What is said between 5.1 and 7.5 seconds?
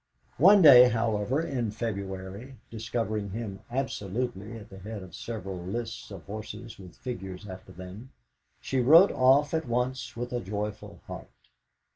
several lists of horses with figures